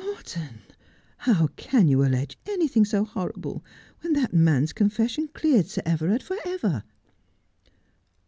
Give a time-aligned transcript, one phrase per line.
[0.04, 0.60] 'Morton!
[1.16, 3.64] how can you allege anything so horrible
[4.02, 6.84] when that man's confession cleared Sir Everard for ever?